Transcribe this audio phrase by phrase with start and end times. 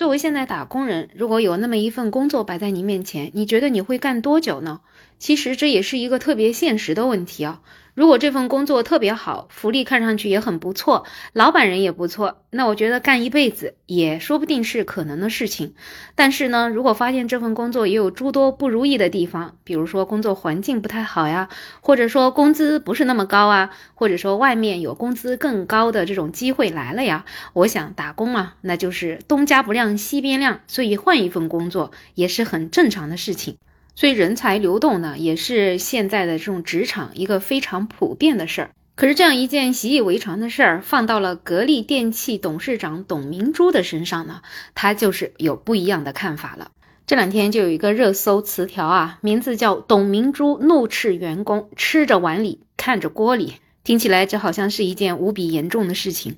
[0.00, 4.80] 作为现在打工人，如果有那么一份工作摆在你面前，你觉得你会干多久呢？
[5.18, 7.60] 其实这也是一个特别现实的问题啊。
[7.94, 15.74] 如果这份工作特别好，福利看上去也很不错，老板人也不错，那我觉得干一辈子也说不定是可能的事情。
[16.14, 21.48] 但是呢，如果发现这份工作也有诸多不如意的地方，比如说工作环境不太好呀，
[21.80, 33.56] 或者说工资不是那么高啊，或者说外面有工资更高的这种机会来了呀，我想打工啊，那就是东家不亮西边亮，所以换一份工作也是很正常的事情。
[34.00, 38.70] 所以人才流动呢，也是现在的这种职场一个非常普遍的事儿。
[38.94, 44.40] 可是这样一件习以为常的事儿，放到了格力电器董事长董明珠的身上呢，
[44.74, 46.70] 他就是有不一样的看法了。
[47.06, 56.36] 这两天就有一个热搜词条啊，名字叫“董明珠怒斥员工吃着碗里看着锅里”，听起来这好像是一件无比严重的事情。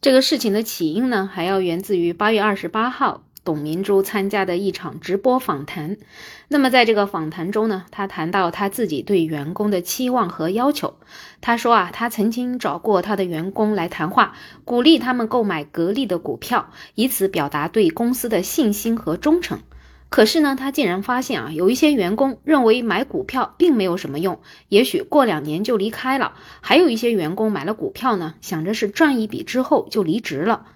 [0.00, 3.22] 这个事情的起因呢，还要源自于八月二十八号。
[3.44, 5.98] 董明珠参加的一场直播访谈，
[6.48, 10.94] 那么在这个访谈中呢，他谈到他自己对员工的期望和要求。
[11.42, 19.58] 他说啊，他曾经找过他的员工来谈话，鼓励他们购买格力的股票，以此表达对公司的信心和忠诚。
[20.08, 30.66] 可是呢，他竟然发现啊，有一些员工认为买股票并没有什么用，也许过两年就离开了；还有一些员工买了股票呢，想着是赚一笔之后就离职了。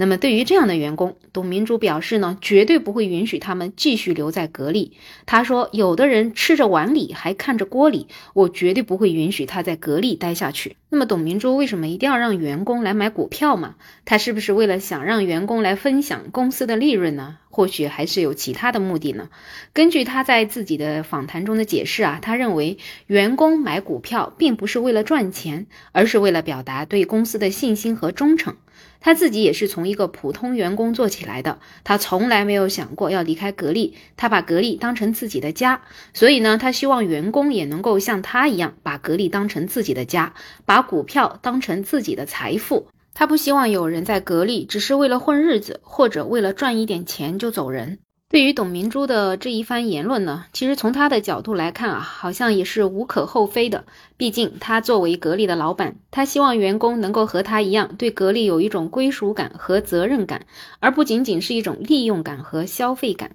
[0.00, 4.92] 那么对于这样的员工，董明珠表示呢，绝对不会允许他们继续留在格力。
[5.26, 10.76] 他说，有的人吃着碗里还看着锅里，我绝对不会允许他在格力待下去。
[10.88, 13.74] 那么董明珠为什么一定要让员工来买股票嘛？
[14.04, 17.38] 他是不是为了想让员工来分享公司的利润呢？
[17.50, 19.30] 或许还是有其他的目的呢？
[19.72, 28.54] 根据他在自己的访谈中的解释啊，他认为员工买股票并不是为了赚钱，而是为了表达对公司的信心和忠诚。
[29.00, 42.88] 他自己也是从一个普通员工做起来的，他从来没有想过要离开格力，他把格力当成自己的家，所以呢，他希望员工也能够像他一样，把格力当成自己的家，把股票当成自己的财富。
[43.14, 47.98] 他不希望有人在格力只是为了混日子，或者为了赚一点钱就走人。
[48.30, 53.86] 对于董明珠的这一番言论呢，其实从她的角度来看啊，好像也是无可厚非的。
[54.18, 60.44] 毕竟她作为格力的老板，她希望员工能够和她一样，对格力有一种归属感和责任感，
[60.78, 63.30] 而不仅仅是一种利用感和消费感。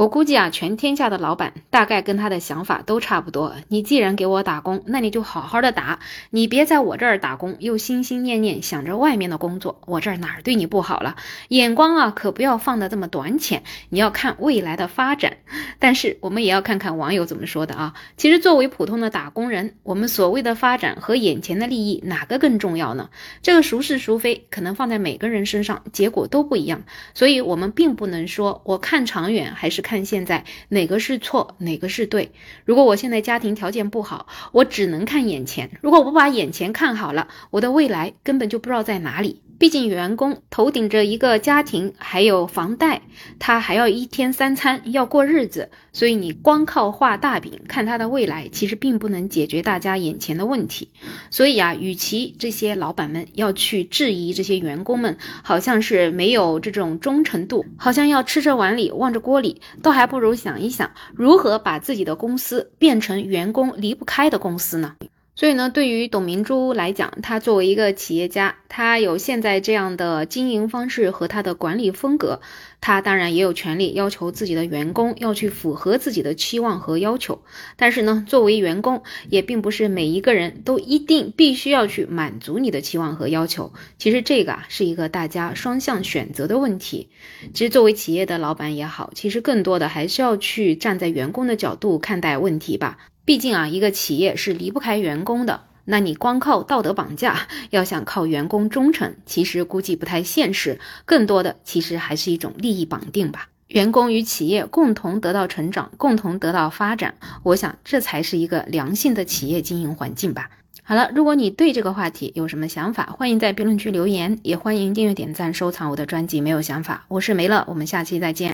[0.00, 3.54] 我估计啊，全天下的老板大概跟他的想法都差不多。
[3.68, 5.98] 你既然给我打工，那你就好好的打，
[6.30, 9.82] 你别在我这儿打工又心心念念想着外面的工作。
[9.84, 11.16] 我这儿哪儿对你不好了？
[11.48, 15.36] 眼光啊，可不要放的这么短浅，你要看未来的发展。
[15.78, 17.92] 但是我们也要看看网友怎么说的啊。
[18.16, 23.10] 其实作为普通的打工人，我们所谓的发展和眼前的利益哪个更重要呢？
[23.42, 26.84] 这个孰是孰非，可能放在每个人身上结果都不一样。
[27.12, 29.89] 所以我们并不能说我看长远还是看。
[29.90, 32.30] 看现在哪个是错，哪个是对？
[32.64, 35.68] 如果我现在家庭条件不好，我只能看眼前。
[35.80, 39.42] 如果我把眼前看好了，我的未来根本就不知道在哪里。
[39.60, 43.02] 毕竟员工头顶着一个家庭，还有房贷，
[43.38, 45.70] 他还要一天三餐，要过日子。
[45.92, 50.88] 所以你光靠画大饼看他的未来，其实并不能解决大家眼前的问题。
[51.30, 64.96] 所以啊，与其这些老板们要去质疑这些员工们，好像是没有这种忠诚度，好像要吃着碗里望着锅里，倒还不如想一想如何把自己的公司变成员工离不开的公司呢？
[65.36, 72.42] 所以呢，对于董明珠来讲，她作为一个企业家，她有现在这样的经营方式和她的管理风格，
[72.82, 77.40] 她当然也有权利要求自己的员工要去符合自己的期望和要求。
[77.76, 83.72] 但是呢，作为员工，也并不是每一个人都一定必须要去满足你的期望和要求。
[83.98, 87.08] 其实这个啊，是一个大家双向选择的问题。
[87.54, 92.98] 其实作为企业的老板也好，其实更多的还是要去站在员工的角度看待问题吧。
[93.30, 95.60] 毕竟啊，一个企业是离不开员工的。
[95.84, 100.80] 那你光靠道德绑架， 要想靠员工忠诚，其实估计不太现实。
[101.04, 103.46] 更多的其实还是一种利益绑定吧。
[103.68, 110.50] 员工与企业共同得到成长，共同得到发展，我想这才是一个良性的企业经营环境吧。
[110.82, 116.40] 好了，如果你对这个话题有什么想法，欢迎在评论区留言，也欢迎订阅、点赞、收藏我的专辑。
[116.40, 118.48] 没有想法，我是梅乐，我们下期再见。